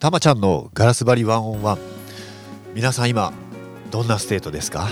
[0.00, 1.78] たまちゃんのガラス張りワンオンワン。
[2.74, 3.34] 皆さん今
[3.90, 4.88] どんな state ですか？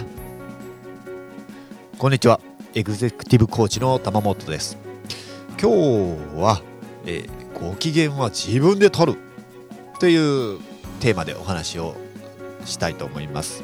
[1.96, 2.40] こんにちは。
[2.74, 4.76] エグゼクティブコーチの玉本です。
[5.58, 5.76] 今日
[6.38, 6.60] は、
[7.06, 9.18] えー、ご機嫌は自分でとる
[9.98, 10.60] という
[11.00, 11.96] テーマでお話を
[12.66, 13.62] したいと思います。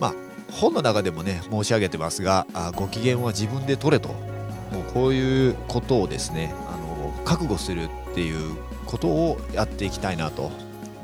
[0.00, 0.14] まあ
[0.50, 4.08] 本の中でもね申し上げてますがあご機嫌は自分で取れと。
[4.08, 8.56] もうこういうことをですねあの覚悟するっていう
[8.86, 10.50] ことをやっていきたいなと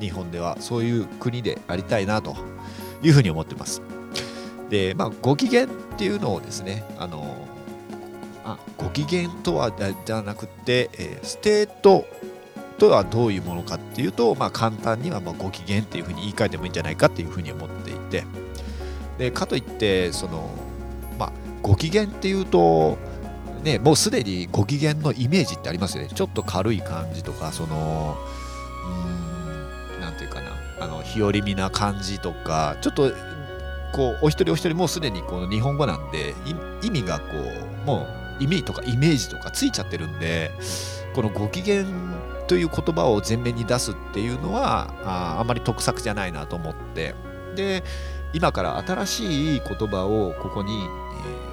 [0.01, 2.37] 日本ではそういう国でありたいなと
[3.03, 3.83] いうふうに思ってます。
[4.71, 7.47] でまあご機嫌っていうのをですねあの
[8.45, 9.71] あご機嫌とは
[10.05, 12.07] じゃなくて、えー、 state
[12.79, 18.25] とはどういうものかっていうと、まあ、簡単にはまご機嫌っていうふうに言い換えてもいいんじゃないかっていうふうに思っていて
[19.19, 20.51] でかといってその、
[21.19, 22.99] まあ、ご機嫌っていうと
[23.63, 26.11] ね、もうすでにご機嫌のイメージってありますよね。
[26.13, 28.17] ちょっと軽い感じとか、その、
[29.95, 33.13] うん、なんていうかな、あの、日和見な感じとか、ちょっと、
[33.93, 36.35] こう、お一人お一人もうすでにこの日本語なんで、
[36.83, 38.07] 意味がこう、も
[38.41, 40.51] う意味とかイメージとかついちゃってるんで、
[41.15, 41.85] このご機嫌
[42.49, 47.15] という言葉を前面に出すっていうのは、ああんまり得策じゃないなと思って、
[47.55, 47.85] で、
[48.33, 50.89] 今から新しい言葉をここに
[51.27, 51.52] え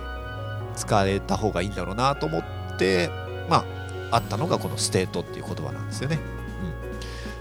[0.79, 2.43] 使えた方がいいんだろうなと思っ
[2.77, 3.09] て
[3.49, 3.65] ま
[4.11, 6.17] ああったのがこのステートっていう言葉なんですよね。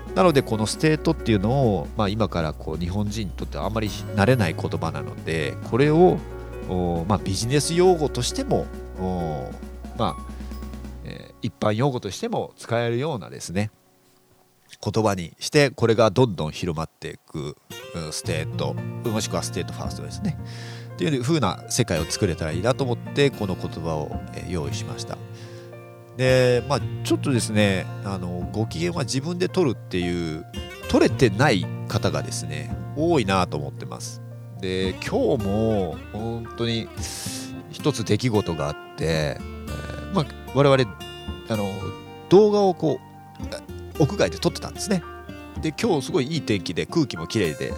[0.09, 6.19] うん、なのでこのステートっていうのを、まあ、今からこう日本人にとってはあんまり慣れない言葉なのでこれを
[7.09, 8.67] まあ、ビジネス用語としても
[9.97, 10.17] まあ、
[11.05, 13.71] えー、一般用語としても使えるようなですね
[14.83, 17.57] 言葉にしてこれがどんどん広まっていく
[18.13, 18.75] ステート
[19.09, 20.39] もしくはステートファーストですね
[20.99, 25.17] っていう風な世界を作れたらいいなと思ってこの言葉を用意しました。
[26.17, 30.45] でまあちょっとですねあのご機嫌は自分で取るっていう
[30.89, 34.21] 取れてない方がですね多いなと思ってます。
[34.61, 36.89] で今日も本当に
[37.71, 40.99] 一つ出来事があって、えー、まあ、我々
[41.49, 41.71] あの
[42.29, 42.99] 動画をこ
[43.99, 45.05] う屋外で撮ってたんですね。
[45.63, 47.73] で今日すごいいい天気で空気も綺麗で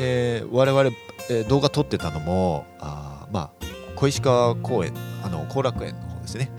[0.00, 0.90] で我々
[1.28, 6.50] えー、動画撮ってたのもあまあ小石川公園あの後楽園の方ですね。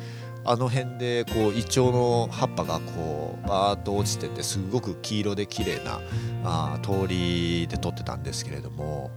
[0.46, 6.00] あの辺でこうイチョウの葉っぱがこうバーッと落ちててすごく黄色で綺麗な
[6.44, 9.12] あ通りで撮ってたんですけれども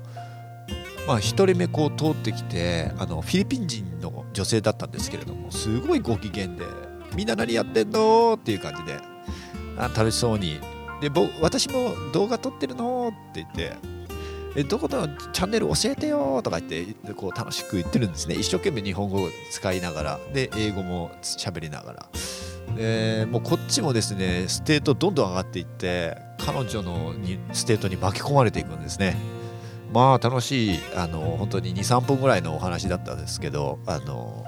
[1.06, 6.64] まあ1人目こう通ってきてあのフィリピン人の女性だったんですけれどもすごいご機嫌で
[7.16, 8.98] 「みんな何やってんの?」っていう感じで
[9.78, 10.58] あ楽しそうに。
[11.00, 13.08] で僕私も動画撮ってるの？
[13.08, 13.93] って言って
[14.56, 18.36] えどこのチャンネル教えてよとか言ってこう楽しく言ってるんですね。
[18.36, 20.20] 一生懸命日本語を使いながら。
[20.32, 22.06] で英語も喋りながら。
[22.76, 29.16] でもうこっちもですねステートどんどん上がっていって彼女のにステートに巻き込まれていくんですね。
[29.92, 34.44] まあ楽しいあの本当に23分ぐらいのお話だったんですけどあの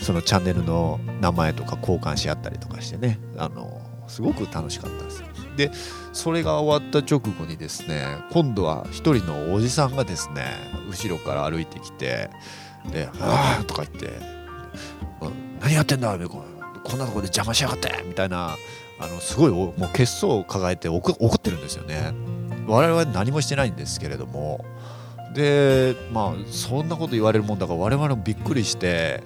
[0.00, 3.18] そのチャンネルの名前とか交換し合ったりとかしてね。
[3.36, 5.45] あのすごく楽しかったです。
[5.56, 5.70] で
[6.12, 10.44] それが終わった直後にですね今度は一人のおじさんがですね
[10.90, 12.30] 後ろから歩いてきて
[12.90, 14.18] で「ああ」とか言って
[15.60, 18.56] 「何やってんだこんなとこで邪魔しやがって」みたいな
[18.98, 22.12] あのすごいもう血相を抱えて怒ってるんですよね。
[22.66, 24.64] 我々は何もしてないんですけれども
[25.34, 29.22] でまあそんなこと言われるもんだから我々もびっくりして、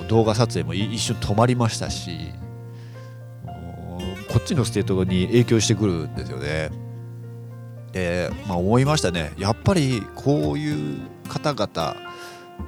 [0.00, 2.32] うん、動画撮影も一瞬止まりましたし
[4.28, 6.70] こっちのステートに影響してくるんですよね。
[7.92, 11.96] で、まあ、思いましたねやっぱりこういう方々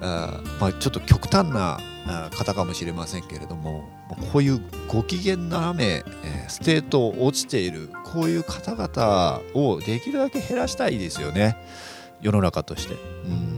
[0.01, 1.79] あまあ、ちょっと極端な
[2.31, 3.89] 方かもしれませんけれども
[4.33, 6.05] こういうご機嫌斜め
[6.49, 11.57] ステート落ちているこういう方々をできるだけ減らしたいですよね
[12.21, 12.95] 世の中として。
[12.95, 12.97] う
[13.29, 13.50] ん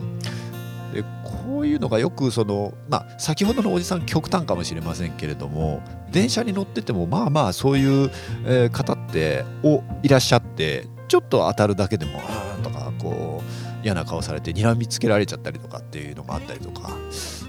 [1.44, 8.10] こういうのがよくその、まあ、先ほどのおじさん極端かもしれませんけれども電車に乗っててもまあまあそういう、
[8.46, 16.96] え方っておいらっしゃってちょっと当たるだけでもあーとかこう嫌な顔されて睨みつけられちゃったりとかっていうのがあったりとか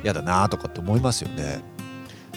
[0.04, 1.62] 嫌だなとかって思いますよね。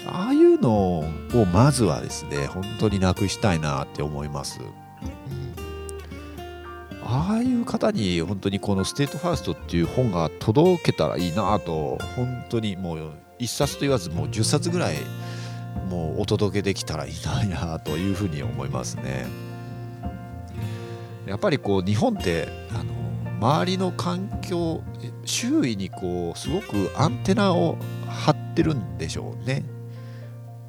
[0.07, 1.05] ああいうのを
[1.53, 4.61] まずはですね本当になくしたいなって思います。
[7.09, 14.97] ああいう方に本当にこの「ステートファースト」っていう本が届けたらいいなと本当にもう1冊と言わずもう10冊ぐらい
[15.89, 17.15] もうお届けできたらいい
[17.49, 19.27] なというふうに思いますね。
[21.27, 22.93] やっぱりこう日本ってあの
[23.41, 24.83] 周りの環境
[25.25, 27.77] 周囲にこうすごくアンテナを
[28.09, 29.65] 張ってるんでしょうね。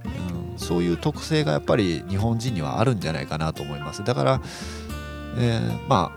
[0.05, 4.41] うんそういう特性がやっぱり日本人にはあるんじゃないかなと思いますだから、
[5.37, 6.11] えー、ま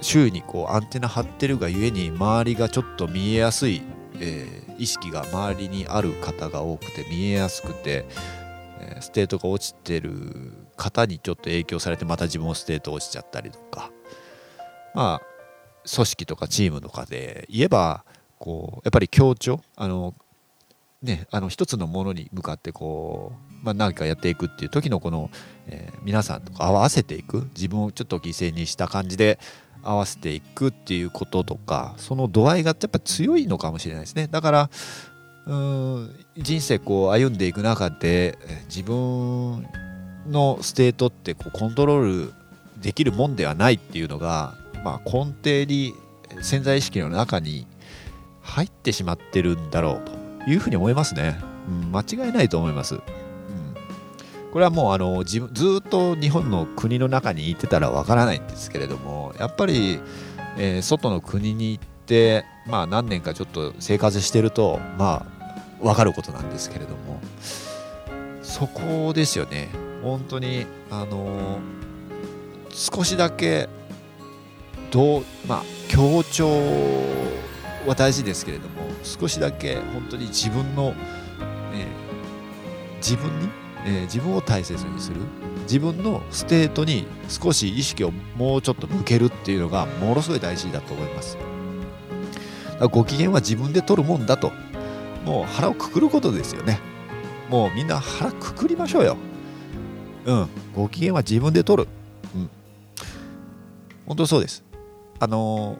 [0.00, 3.82] 周囲にこうアンテナ張ってるがゆえに周りがちょっと見えやすい、
[4.20, 8.04] えー、意識が周りにある方が多くて見えやすくて、
[8.80, 13.90] えー、ステートが落ちてる方にちょっと影響されてまた自分もステート落ちちゃったりとか。
[14.94, 15.34] まあ
[15.92, 18.04] 組織とかチームとかで言えば
[18.38, 20.14] こうやっぱり協調あの
[21.04, 25.30] ねあの一つのものに向かってこう、まあ、何かやっていくっていう時のこの、
[25.66, 29.38] えー、皆さんと合わせていく自分をちょっと犠牲にした感じで
[29.82, 34.28] 合わせていくっていうこととかその度合いがやっぱ強いのかもしれないですね。
[34.28, 34.70] だから
[35.46, 39.66] うん人生こう歩んでいく中で自分
[40.26, 42.34] のステートってこうコントロール
[42.80, 45.94] できるもんではないっていうのが、まあ、根底に
[46.40, 47.66] 潜在意識の中に
[48.40, 50.23] 入ってしまってるんだろうと。
[50.46, 51.38] いうふうに思いますね、
[51.68, 53.02] うん、間違いないと思います、うん、
[54.52, 60.00] これはもうあの自分ずっと日本の国の中にいてたらわからないんですけれどもやっぱり、
[60.58, 67.20] えー、外の国に行って、まあ、何年かちょっと生活してるとまあ分かることなんですけれども。
[68.44, 69.68] そこですよね。
[70.02, 71.58] 本当にあの
[72.70, 73.68] 少しだけ
[74.90, 76.46] どうまあ強調
[77.86, 80.94] は大事ですけれども少しだけ本当に自分の、
[81.72, 83.48] えー、自分に、
[83.86, 85.16] えー、自分を大切にする
[85.62, 91.38] 自分のステートに少し意識をもうちょっと向けるっていうのがものすごい大事だと思います。
[92.90, 94.52] ご機嫌は自分で取るもんだと。
[95.24, 96.80] もう腹をくくることですよね。
[97.48, 99.16] もうみんな腹くくりましょうよ。
[100.26, 100.48] うん。
[100.74, 101.88] ご機嫌は自分で取る。
[102.34, 102.50] うん。
[104.06, 104.64] 本当そうです。
[105.18, 105.76] あの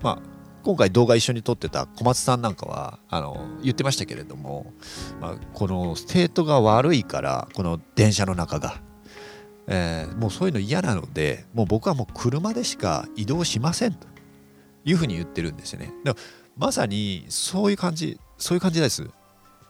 [0.00, 0.33] ー、まあ
[0.64, 4.72] 今回動画一緒に撮ってた小松さんなんかはあの言ってましたけれども、
[5.20, 8.80] まあ、このステートが悪いからこの電車の中が、
[9.68, 14.06] えー、もうそういうの嫌なのでもう僕はもう車でしか移動しませんと
[14.84, 15.92] いうふうに言ってるんですよね。
[16.02, 16.16] でも
[16.56, 19.08] まさにそういう感じそういう感じです。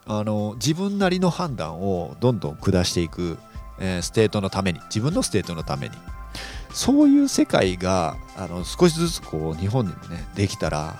[0.06, 3.38] あの自分なりの判断をどんどん下していく
[3.78, 5.94] えー、ステートのために自分のステートのために
[6.74, 10.96] そういう世界があの少しずつこう日本にもねできたら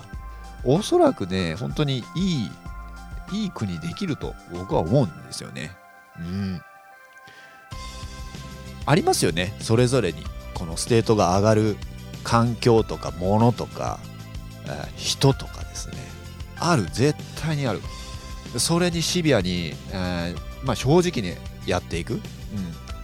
[0.65, 2.51] おそらくね本当にいい
[3.33, 5.77] いい国できると僕は思うんですよね。
[6.19, 6.61] うん、
[8.87, 9.55] ありますよね。
[9.61, 10.23] それぞれに
[10.55, 11.77] このステートが上がる
[12.23, 13.99] 環境とか物とか、
[14.97, 15.97] 人とかですね。
[16.59, 16.87] ある。
[16.93, 17.81] 絶対にある。
[18.59, 21.37] それにシビアに、えー、まあ、正直に
[21.67, 22.15] やっていく。
[22.15, 22.21] うん、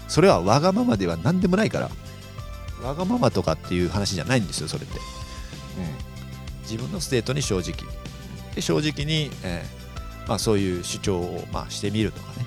[0.06, 1.90] それはわがままでも何でもないから。
[2.82, 5.02] わがままとかっていう話じゃないんですよそれって、うん、
[6.62, 7.74] 自分のステートに正直。
[8.54, 12.46] で正直に、えー、まあ、そういう主張を、まあ、してみるとかね。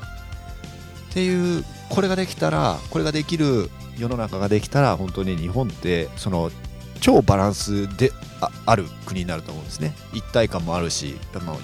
[1.11, 6.51] っていうこれができたらこれができる世の中ができたら本当に日本ってその
[6.99, 8.11] 超バランスで
[8.65, 9.93] ある国になると思うんですね。
[10.13, 11.15] 一体感もあるし、
[11.45, 11.57] まあ、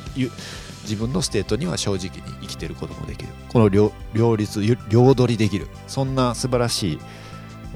[0.83, 3.29] 自分のステートには正直に生きてることもできる。
[3.49, 3.91] この両
[4.35, 5.67] 立両取りできる。
[5.87, 6.99] そんな素晴らしい、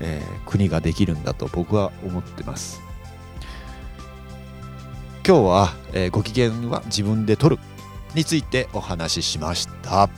[0.04, 2.82] えー、国ができるんだと僕は思ってます。
[5.26, 7.62] 今日は、えー、ご機嫌は自分で取る
[8.14, 10.10] についてお話ししました。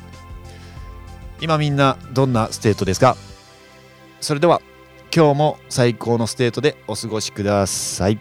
[1.39, 3.15] 今みんなどんなステートですか？
[4.19, 4.61] それでは
[5.15, 8.19] 今日も最高のステートでお過ごしください。